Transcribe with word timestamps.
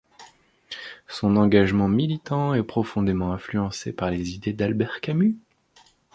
Son 1.07 1.35
engagement 1.37 1.87
militant 1.87 2.55
est 2.55 2.63
profondément 2.63 3.33
influencé 3.33 3.93
par 3.93 4.09
les 4.09 4.31
idées 4.33 4.51
d'Albert 4.51 4.99
Camus. 4.99 5.37